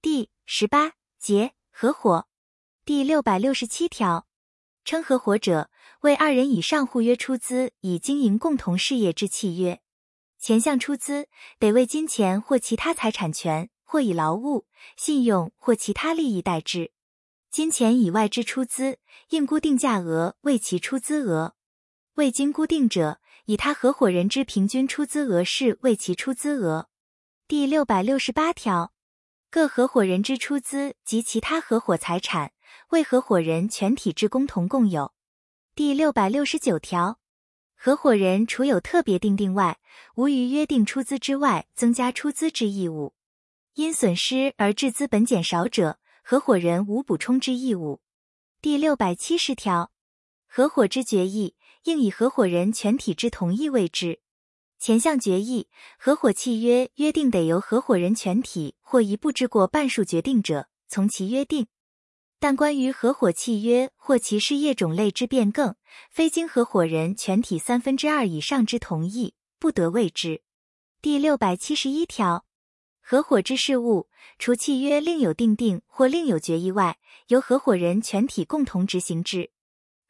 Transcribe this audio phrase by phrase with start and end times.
[0.00, 2.28] 第十八节合伙
[2.84, 4.28] 第六百六十七条，
[4.84, 5.70] 称合伙者
[6.02, 9.80] 为二人以上互约出资以经营共同事业之契约。
[10.38, 11.26] 前项出资
[11.58, 14.66] 得为金钱或其他财产权，或以劳务、
[14.96, 16.92] 信用或其他利益代之。
[17.50, 21.56] 金钱以外之出资，应固定价额为其出资额；
[22.14, 26.88] 未经固定者，以他合伙人之平均出资额是为其出资额。
[27.48, 28.92] 第六百六十八条，
[29.50, 32.52] 各合伙人之出资及其他合伙财产，
[32.90, 35.14] 为合伙人全体之共同共有。
[35.74, 37.18] 第六百六十九条，
[37.74, 39.78] 合伙人除有特别订定外，
[40.16, 43.14] 无于约定出资之外增加出资之义务。
[43.72, 48.02] 因损失而致资本减少者，合伙人无补充之义务。
[48.60, 49.90] 第六百七十条，
[50.46, 54.20] 合伙之决议应以合伙人全体之同意为之。
[54.78, 55.68] 前项决议、
[55.98, 61.66] 合伙契约约定得由合伙人全体或一部之过半数决定者，从其约定。
[62.38, 65.74] 但关于合伙契约或其事业种类之变更，
[66.08, 70.42] 非经合伙人全体三分之二以上之同意，不得为之。
[71.02, 72.44] 第六百七十一条。
[73.00, 79.50] 合伙之事务，除契约另有订定或另有决议外，由合伙人全体共同执行之。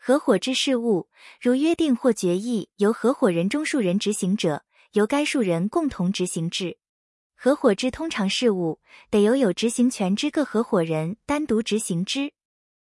[0.09, 6.78] 合伙之事务，如约定或决议由合伙人中数人执行者，由该数人共同执行之。
[7.37, 12.33] 合伙之通常事务，得由有执行权之各合伙人单独执行之。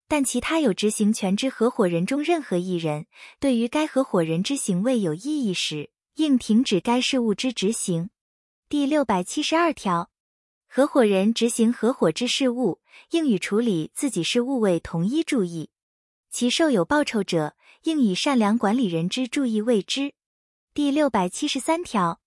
[0.10, 3.06] 但其他有执行权之合伙人中任何一人，
[3.40, 8.10] 对于该合伙人之行为有异议时，应停止该事务之执行。
[8.68, 10.12] 第六百七十二条，
[10.68, 15.70] 合伙人执行合伙之事务，应与处理自己事务为同一注意。
[16.34, 20.16] 其受有报酬者，应以善良管理人之注意为之。
[20.74, 22.22] 第六百七十三条，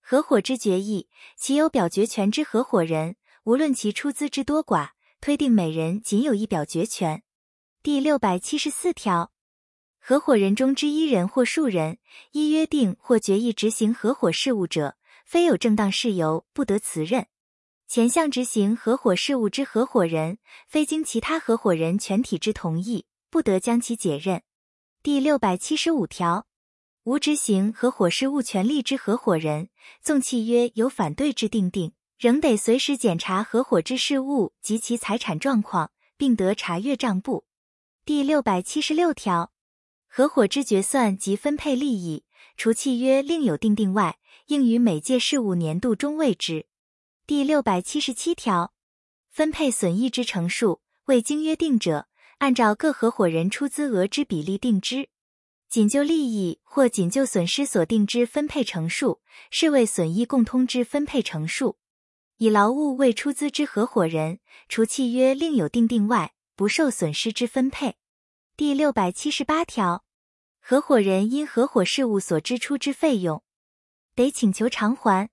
[0.00, 7.24] 合伙之决议，其有表决权之合伙人，无论其出资之多寡，推定每人仅有一表决权。
[7.82, 9.32] 第六百七十四条，
[9.98, 11.98] 合伙人中之一人或数人，
[12.30, 14.96] 依约定或决议执行合伙事务者。
[15.24, 17.26] 非有正当事由，不得辞任。
[17.88, 24.42] 前项执行合伙事务之合伙人，非经其他合伙人全体之同意，不得将其解任。
[25.02, 26.46] 第六百七十五条，
[27.04, 29.68] 无执行合伙事务权利之合伙人，
[30.02, 37.44] 纵契约有反对之定定，仍得随时检查合伙之事务及其财产状况，并得查阅账簿。
[38.04, 39.52] 第六百七十六条，
[40.08, 42.24] 合伙之决算及分配利益，
[42.56, 44.18] 除契约另有定定外。
[44.46, 46.66] 应于每届事务年度中为之。
[47.26, 48.72] 第六百七十七条，
[49.28, 52.07] 分配损益之成数，未经约定者，
[52.38, 55.08] 按照各合伙人出资额之比例定之。
[55.68, 61.76] 仅就利益或仅就损失所定之分配成数，视为损益共通之分配成数。
[62.38, 64.38] 以劳务为出资之合伙人，
[64.68, 67.96] 除契约另有定定外，不受损失之分配。
[68.56, 70.04] 第六百七十八条，
[70.60, 73.42] 合伙人因合伙事务所支出之费用。
[74.14, 75.28] 得请求偿还。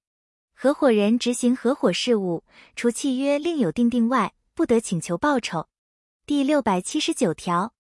[0.54, 2.44] 合伙人执行合伙事务，
[2.76, 5.68] 除契约另有定定外，不得请求报酬。
[6.28, 7.76] 第六百七十九条，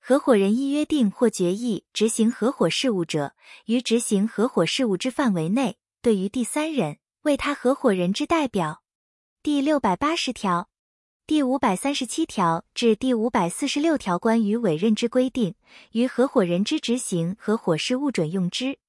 [0.00, 8.82] 合伙人依约定或决议执行合伙事务者，于执行合伙事务之范围内，对于第三人为他合伙人之代表。
[9.44, 10.68] 第六百八十条、
[11.24, 15.54] 第五百三十七条至第五百四十六条关于委任之规定，
[15.92, 18.80] 于合伙人之执行合伙事务准用之。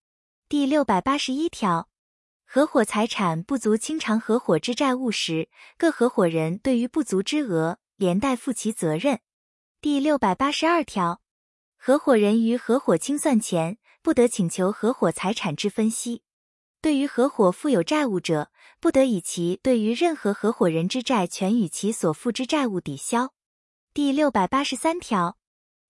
[0.50, 1.90] 第六百八十一条，
[2.44, 9.20] 合伙财产不足清偿合伙之债务时，各合伙人对于不足之额，连带负其责任。
[9.82, 11.22] 第六百八十二条，
[11.78, 16.24] 合伙人于合伙清算前，不得请求合伙财产之分析。
[16.82, 23.34] 对于合伙负有债务者，不得以其对于任何合伙人之债权与其所负之债务抵销。
[23.94, 25.38] 第六百八十三条。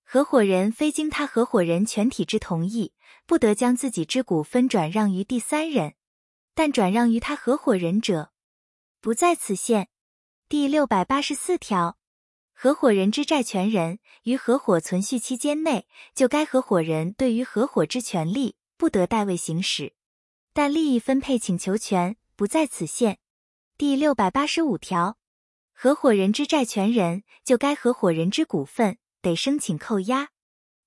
[0.08, 2.94] 合伙人非经他合伙人全体之同意，
[3.26, 5.96] 不得将自己之股份转让于第三人，
[6.54, 8.32] 但转让于他合伙人者，
[9.02, 9.90] 不在此限。
[10.56, 11.98] 第六百八十四条，
[12.54, 19.92] 合伙人之债权人于合伙存续期间内，就该合伙人对于合伙之权利，不得代位行使，
[20.54, 23.20] 但利益分配请求权不在此限。
[23.78, 25.18] 第六百八十五条，
[25.74, 28.98] 合伙人之债权人就该合伙人之股份。
[29.22, 30.30] 得申请扣押，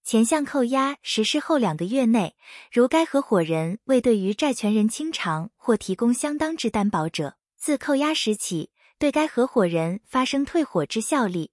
[0.03, 2.37] 前项扣押实施后两个月内，
[2.73, 11.53] 如该合伙人未对于债权人清偿或提供相当之担保者，自扣押时起对该合伙人发生退伙之效力。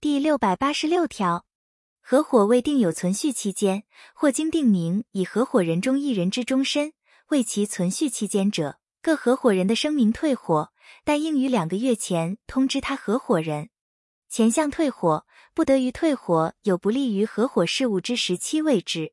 [0.00, 1.44] 第六百八十六条，
[2.00, 3.82] 合伙未定有存续期间，
[4.14, 6.94] 或经定名以合伙人中一人之终身
[7.28, 10.72] 为其存续期间者，各合伙人的声明退伙，
[11.04, 13.68] 但应于两个月前通知他合伙人。
[14.30, 19.12] 前项退伙，不得于退伙有不利于合伙事务之时期为之。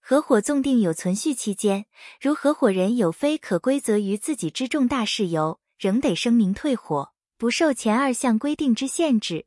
[0.00, 1.86] 合伙纵定有存续期间，
[2.20, 9.46] 如合伙人有非可归责于自己之重大事由，仍得声明退伙，不受前二项规定之限制。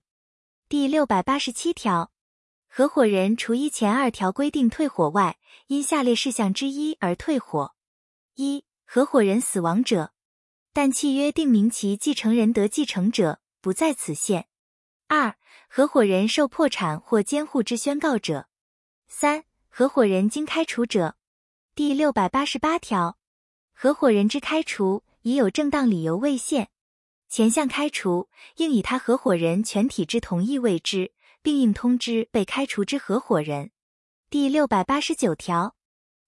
[0.70, 2.12] 第六百八十七条，
[2.68, 5.38] 合伙人除依前二条规定退伙外，
[5.68, 7.76] 因下列事项之一而退伙：
[8.36, 10.14] 一、合伙人死亡者，
[10.74, 14.44] 但契约定明其继承人得继承者，不在此限；
[15.08, 15.36] 二、
[15.68, 18.48] 合伙人受破产或监护之宣告者；
[19.08, 19.44] 三。
[19.74, 21.16] 合伙人经开除者，
[21.76, 23.18] 第六百八十八条，
[23.72, 26.70] 合伙人之开除，已有正当理由未现，
[27.30, 33.72] 前项开除应以他合伙人全体之同意为之，并应通知被开除之合伙人。
[34.30, 35.76] 第六百八十九条，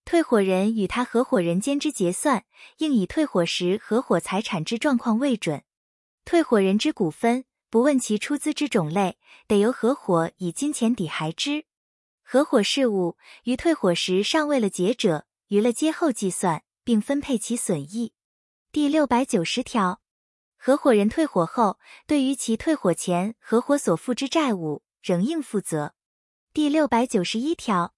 [0.05, 2.45] 退伙人与他合伙人间之结算，
[2.77, 5.63] 应以退伙时合伙财产之状况为准。
[6.23, 9.17] 退伙人之股份，不问其出资之种类，
[9.47, 11.65] 得由合伙以金钱抵还之。
[12.21, 18.12] 合伙事务于退伙时尚未了结者，于了结后计算，并分配其损益。
[18.73, 20.01] 第六百九十条，
[20.57, 21.77] 合伙人退伙后，
[22.07, 25.93] 对于其退伙前合伙所负之债务，仍应负责。
[26.53, 27.93] 第六百九十一条，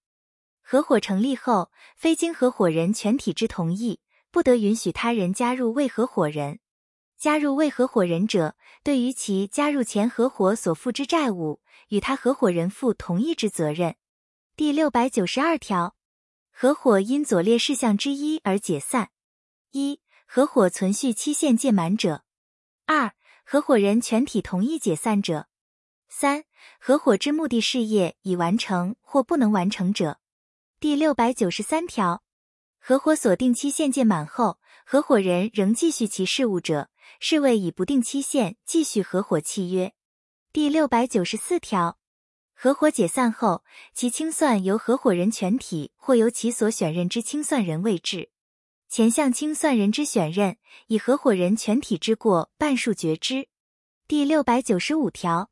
[0.60, 4.00] 合伙成立后，非经合伙人全体之同意，
[4.30, 6.60] 不得允许他人加入为合伙人。
[7.16, 13.96] 加入为合伙人者，对于其加入前合伙所负之债务，与他合伙人负同一之责任。
[14.54, 15.96] 第六百九十二条，
[16.52, 19.08] 合伙因左列事项之一而解散：
[19.70, 22.22] 一、合伙存续期限届满者；
[22.84, 23.12] 二、
[23.44, 25.46] 合伙人全体同意解散者；
[26.08, 26.44] 三、
[26.78, 30.18] 合伙之目的事业已完成或不能完成者。
[30.78, 32.22] 第六百九十三条，
[32.78, 39.94] 合伙所定期限届满后，合伙人仍继续其事务者，视为以不定期限继续合伙契约。
[40.52, 41.98] 第六百九十四条。
[42.58, 43.64] 合伙解散后，
[43.94, 48.30] 其清算由合伙人全体或由其所选任之清算人为之。
[48.88, 50.56] 前项清算人之选任，
[50.86, 53.48] 以合伙人全体之过半数决之。
[54.06, 55.50] 第六百九十五条，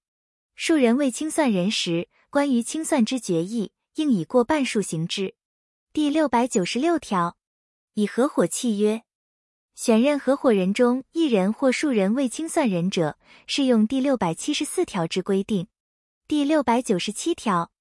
[0.55, 5.35] 数人为清算人时，关于清算之决议，应以过半数行之。
[5.93, 7.37] 第六百九十六条，
[7.95, 9.03] 以合伙契约
[9.75, 15.67] 选任合伙人中一人或数人为清算人者，适用第六百七十四条之规定。
[16.29, 17.73] 第六百九十七条，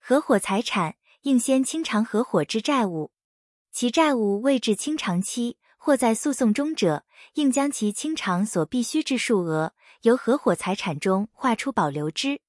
[0.00, 3.12] 合伙财产应先清偿合伙之债务，
[3.76, 12.40] 其债务未至清偿期或在诉讼中者，应将其清偿所必须之数额由合伙财产中划出保留之。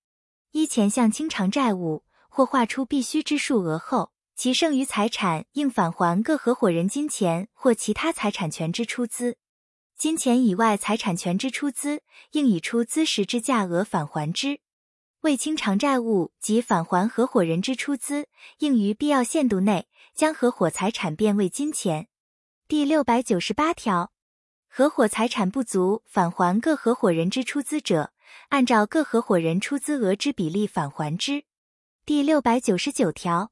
[0.51, 9.35] 依前项清偿债务或划出必须之数额后，其剩余财产应返还各合伙人金钱或其他财产权之出资。
[9.97, 14.61] 金钱以外财产权之出资，应以出资时之价额返还之。
[15.21, 19.87] 未清偿债务及返还合伙人之出资，应于必要限度内
[20.17, 22.07] 将合伙财产变为金钱。
[22.67, 24.11] 第六百九十八条，
[24.67, 28.11] 合伙财产不足返还各合伙人之出资者，
[28.49, 31.43] 按照各合伙人出资额之比例返还之。
[32.03, 33.51] 第六百九十九条，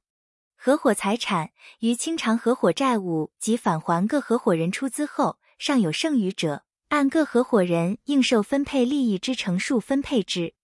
[0.57, 1.51] 合伙财产
[1.81, 10.55] 于清偿合伙债务及返还各合伙人出资后，尚有剩余者，按各合伙人应受分配利益之成数分配之。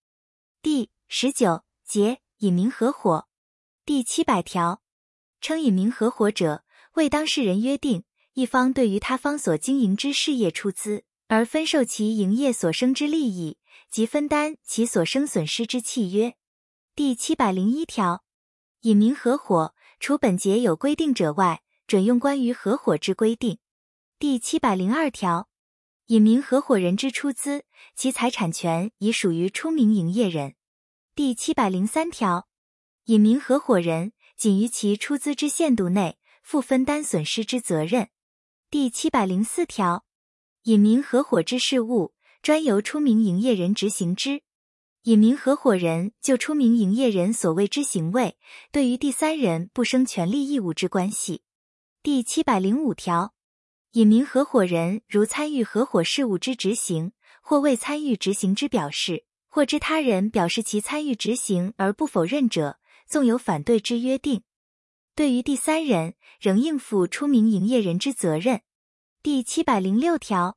[0.60, 3.28] 第十九节隐名合伙
[3.84, 4.81] 第七百条，
[5.42, 13.58] 称隐名合伙者，为当事人约定一方对于他方所经营之事业出资，而分受其营业所生之利益
[13.90, 16.36] 及分担其所生损失之契约。
[16.94, 18.24] 第七百零一条，
[18.82, 23.58] 隐名合伙除本节有规定者外，准用关于合伙之规定。
[24.18, 25.48] 第七百零二条。
[26.06, 30.56] 隐名合伙人之出资，其财产权已属于出名营业人。
[31.14, 32.48] 第七百零三条，
[33.04, 38.08] 隐名合伙人仅于其出资之限度内负分担损失之责任。
[38.70, 40.04] 第七百零四条，
[40.64, 44.42] 隐名合伙之事务专由出名营业人执行之。
[45.02, 48.36] 隐名合伙人就出名营业人所谓之行为，
[48.70, 51.42] 对于第三人不生权利义务之关系。
[52.02, 53.34] 第七百零五条。
[53.92, 57.12] 隐名合伙人如参与合伙事务之执行，
[57.42, 64.42] 或未参与执行之表示，或知他人表示其参与执行而不否认者，纵有反对之约定，
[65.14, 68.62] 对于第三人仍应负出名营业人之责任。
[69.22, 70.56] 第七百零六条，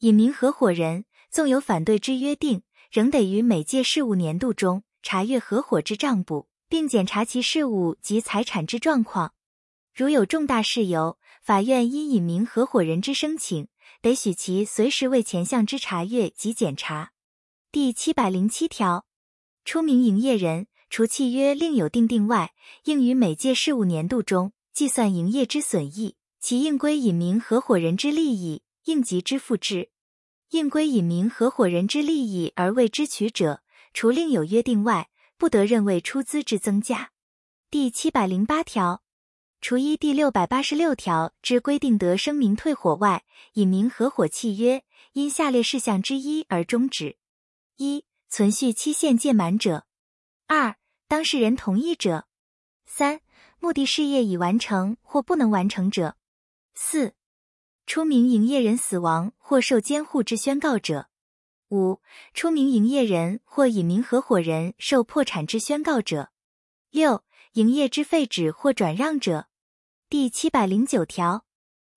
[0.00, 9.34] 隐名合伙人纵有反对之约定，仍得于每届事务年度中查阅合伙之账簿，并检查其事务及财产之状况。
[9.94, 13.68] 如有重大事由，法院因隐名合伙人之申请，
[14.02, 17.12] 得许其随时为前项之查阅及检查。
[17.72, 19.06] 第七百零七条，
[19.64, 22.52] 出名营业人，除契约另有订定外，
[22.84, 29.90] 应于每届事务年度中计算营业之损益，其应归隐名合伙人之利益，应即支付之。
[30.50, 33.62] 应归隐名合伙人之利益而未支取者，
[33.92, 37.10] 除另有约定外，不得认为出资之增加。
[37.68, 39.02] 第七百零八条，
[39.60, 43.24] 除依第六百八十六条之规定得声明退伙外，
[43.54, 47.16] 隐名合伙契约因下列事项之一而终止：
[47.78, 49.80] 一、存续期限届满者；
[50.48, 50.76] 二、
[51.08, 52.26] 当事人同意者；
[52.84, 53.20] 三、
[53.58, 56.14] 目的事业已完成或不能完成者；
[56.72, 57.14] 四。
[57.84, 61.08] 出名营业人死亡或受监护之宣告者；
[61.70, 62.00] 五、
[62.32, 66.30] 出名营业人或隐名合伙人受破产之宣告者；
[66.90, 69.48] 六、营业之废止或转让者。
[70.08, 71.44] 第七百零九条，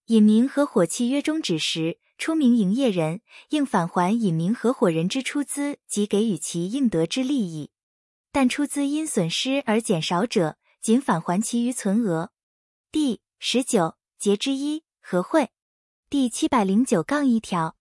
[0.05, 7.71] 隐名合伙契约终止时，出名营业人应返还隐名合伙人之出资及给予其应得之利益，
[8.31, 12.31] 但出资因损失而减少者，仅返还其余存额。
[12.91, 15.49] 第十九节之一和会。
[16.09, 17.75] 第七百零九杠一条，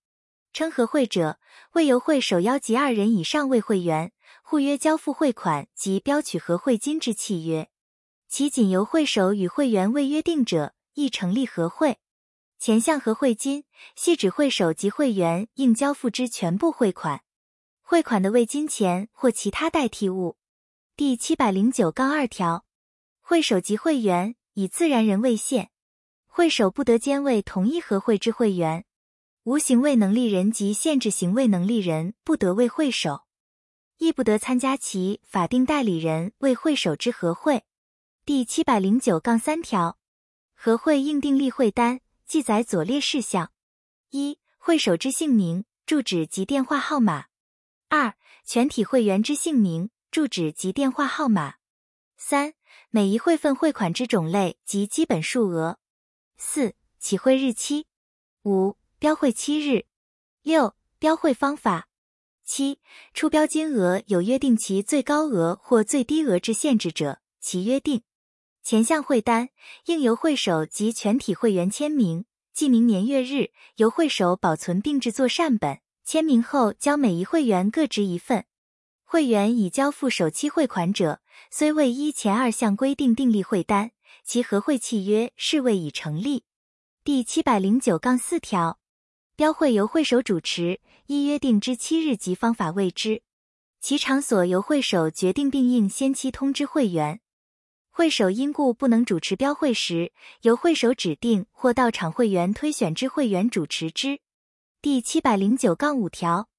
[0.52, 1.38] 称和会者，
[1.72, 4.12] 为由会首邀集二人以上为会员，
[4.42, 7.68] 互约交付汇款及标取和会金之契约。
[8.28, 11.98] 其仅由会首与会员未约定者，亦成立和会。
[12.58, 13.64] 前项和会金，
[13.94, 17.22] 系指会首及会员应交付之全部汇款，
[17.82, 20.37] 汇款的为金钱或其他代替物。
[20.98, 22.64] 第七百零九杠二条，
[23.20, 25.70] 会首及会员以自然人为限。
[26.26, 28.84] 会首不得兼为同一合会之会员，
[29.44, 33.26] 无行为能力人及限制行为能力人不得为会首，
[33.98, 37.62] 亦不得参加其法定代理人为会首之合会。
[38.26, 40.00] 第七百零九杠三条，
[40.52, 43.52] 合会应订立会单，记载左列事项：
[44.10, 47.28] 一、会首之姓名、住址及电话号码；
[47.88, 51.58] 二、全体会员之姓名、住址及电话号码；
[52.16, 52.54] 三、
[52.90, 55.78] 每一会份汇款之种类及基本数额。
[56.36, 57.84] 四、起汇日期；
[58.44, 59.84] 五、标会期日；
[60.42, 61.88] 六、标会方法；
[62.44, 62.80] 七、
[63.12, 68.02] 出标金额有约定其最高额或最低额之限制者，其约定。
[68.62, 69.50] 前项汇单
[69.86, 78.46] 应由会首及全体会员签名，记明年月日，由会首保存并制作善本，签名后交每一会员各执一份。
[79.10, 83.92] 会员已交付首期汇款者，虽未依前二项规定订立汇单。
[84.22, 86.44] 其合会契约是未已成立。
[87.02, 88.78] 第七百零九杠四条，
[89.34, 93.22] 标会由会首主持，依约定之七日及方法为之。
[93.80, 97.20] 其场所由会首决定，并应先期通知会员。
[97.88, 100.12] 会首因故不能主持标会时，
[100.42, 104.20] 由会首指定或到场会员推选之会员主持之。
[104.82, 106.50] 第七百零九杠五条，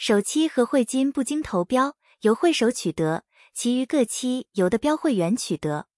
[0.00, 5.88] 首期和会金不经投标，由会首取得，其余各期由的标会员取得。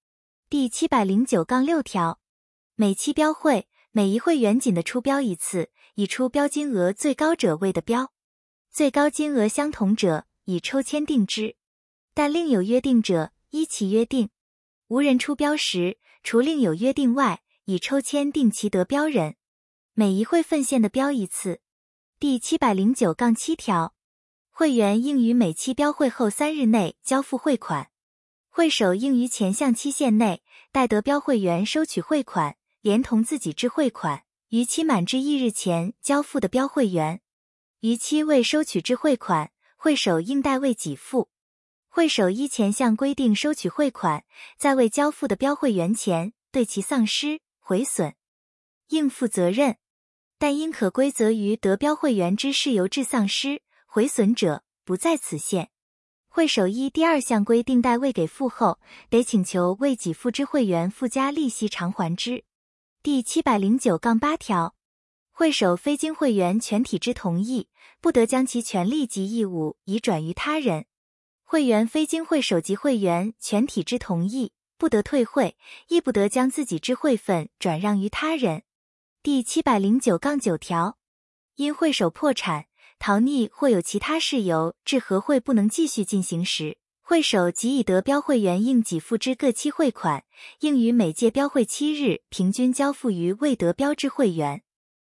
[0.49, 2.19] 第七百零九杠六条，
[2.73, 8.11] 每期标会，每一会员仅的出标一次，以出标金额最高者为的标，
[8.71, 11.55] 最高金额相同者以抽签定之，
[12.15, 14.31] 但另有约定者依其约定。
[14.87, 19.35] 无人出标时，除另有约定外，以抽签定其得标人。
[19.93, 21.61] 每一会份限的标一次。
[22.21, 23.95] 第七百零九杠七条，
[24.51, 27.89] 会员应于每期标会后三日内交付汇款。
[28.47, 37.21] 会首应于前项期限内，待得标会员收取汇款，连同自己之汇款，逾期满之一日前交付的标会员。
[37.79, 41.31] 逾期未收取之汇款，会首应代为给付。
[41.89, 44.25] 会首依前项规定收取汇款，
[44.59, 48.13] 在未交付的标会员前，对其丧失、毁损，
[48.89, 49.77] 应负责任。
[50.41, 55.69] 但因可归责于得标会员之事由致丧失、毁损者，不在此限。
[56.29, 58.79] 会首依第二项规定代未给付后，
[59.11, 62.43] 得请求未给付之会员附加利息偿还之。
[63.03, 64.73] 第七百零九杠八条，
[65.29, 67.69] 会首非经会员全体之同意，
[68.01, 70.87] 不得将其权利及义务移转于他人。
[71.43, 75.55] 会员非经会首及会员全体之同意，不得退会，
[75.89, 78.63] 亦不得将自己之会份转让于他人。
[79.23, 80.97] 第七百零九杠九条，
[81.53, 82.65] 因会首破产。
[82.97, 90.23] 逃匿或有其他事由致合会不能继续进行时，会首即已得标会员应给付之各期汇款，
[90.61, 94.63] 应于每届标会七日平均交付于未得标之会员。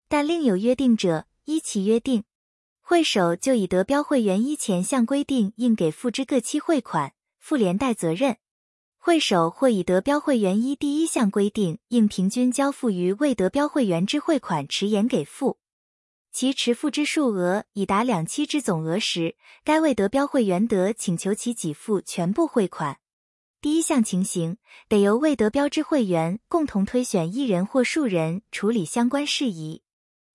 [0.09, 2.23] 但另有约定者，依其约定，
[2.81, 8.37] 会首就已得标会员依前项规定应给付之各期汇款，负连带责任。
[9.07, 15.61] 会首或已得标会员依第一项规定应平均交付于未得标会员之汇款迟延给付。
[16.33, 22.99] 其持付之数额已达两期之总额时，该未得标会员得请求其给付全部汇款。
[23.61, 24.59] 第一项情形，
[24.89, 29.83] 得由未得标之会员共同推选一人或数人处理相关事宜。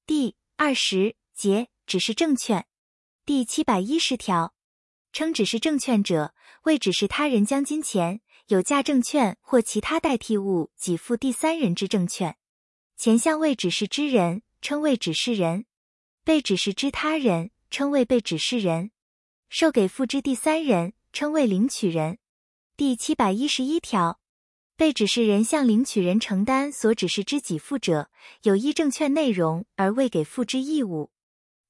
[0.08, 2.66] 第二十节指示证券
[3.26, 4.54] 第七百一十条，
[5.12, 8.22] 称指示证券者，为指示他人将金钱、
[8.52, 12.36] 有价证券或其他代替物给付第三人之证券。
[12.98, 15.66] 前项未指示之人，称为指示人。
[16.26, 18.92] 被指示之他人称为被指示人，
[19.48, 22.18] 受给付之第三人称为领取人。
[22.76, 24.20] 第七百一十一条，
[24.76, 28.12] 被指示人向领取人承担所指示之给付者，
[28.44, 31.10] 有依证券内容而未给付之义务。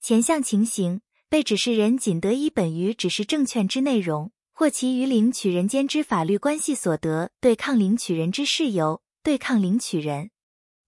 [0.02, 10.30] 前项情形，被指示人仅得以本于指示证券之内容，或其与领取人间之法律关系所得对抗领取人之事由，对抗领取人。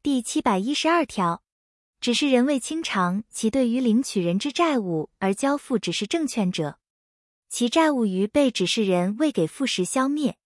[0.04, 1.42] 第七百一十二条。
[2.00, 6.78] 只是人为清偿其对于领取人之债务而交付只是证券者，
[7.50, 10.38] 其债务于被指示人未给付时消灭。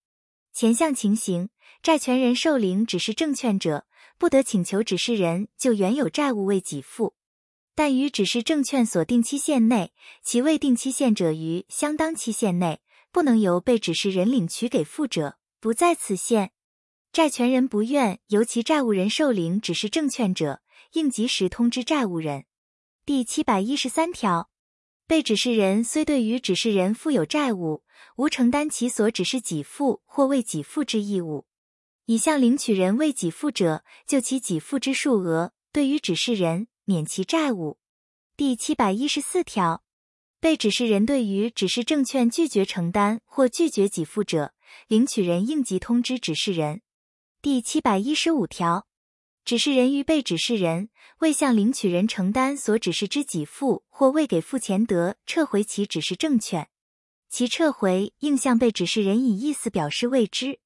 [0.54, 1.50] 前项情形，
[1.82, 3.84] 债权人受领指示证券者，
[4.16, 7.12] 不得请求指示人就原有债务未给付，
[7.74, 9.92] 但于指示证券所定期限内，
[10.22, 12.80] 其未定期限者于相当期限内
[13.10, 16.52] 不能由被指示人领取给付者，不在此限。
[17.12, 20.62] 债权人不愿由其债务人受领指示证券者。
[20.92, 22.46] 应及时通知债务人。
[23.04, 24.48] 第七百一十三条，
[25.06, 27.82] 被指示人虽对于指示人负有债务，
[28.16, 31.46] 无承担其所指示给付或未给付之义务，
[32.06, 37.78] 已向领取人未给付者，就其给付之数额，对于指示人免其债务。
[38.34, 39.82] 第七百一十四条，
[40.40, 44.54] 被指示人对于指示证券拒绝承担或拒绝给付者，
[44.86, 46.82] 领取人应即通知指示人。
[47.42, 48.86] 第七百一十五条。
[49.44, 50.90] 指示人于被指示人
[51.20, 56.68] 未向领取人承担所指示之给付或未给付前得撤回其指示证券，
[57.30, 60.60] 其撤回应向被指示人以意思表示未知。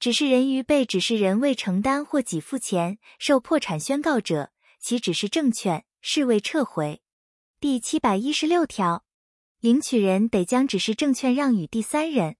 [0.00, 7.00] 指示人于被指示人未承担或给付前受破产宣告者，其指示证券视为撤回。
[7.60, 9.02] 第七百一十六条，
[9.58, 12.36] 领取人得将指示证券让与第三人，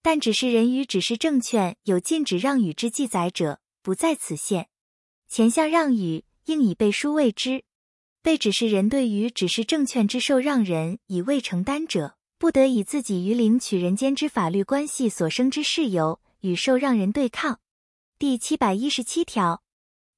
[0.00, 4.70] 但指示人与指示证券有禁止让与之记载者，不在此限。
[5.28, 7.64] 前项让与应以背书为之。
[8.22, 17.60] 被指示人对于指示证券之受让人以未承担者，不得以自己与领取人间之法律关系所生之事由与受让人对抗。
[18.18, 19.62] 第七百一十七条，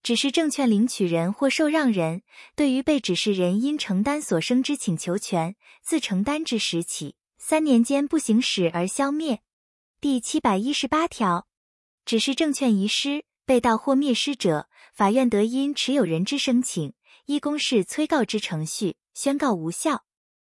[0.07, 2.23] 指示证券领取人或受让人
[2.55, 9.41] 对于被指示人因承担所生之请求权，自承担之时起三年间不行使而消灭。
[10.01, 11.49] 第七百一十八条，
[12.05, 13.25] 指示证券遗失。
[13.45, 20.06] 被盗或灭失者，法院得因持有人之申请，依公示催告之程序宣告无效。